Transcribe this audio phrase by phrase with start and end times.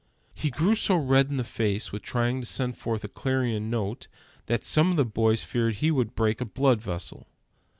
[0.33, 4.07] He grew so red in the face with trying to send forth a clarion note,
[4.47, 7.27] that some of the boys feared he would break a blood vessel.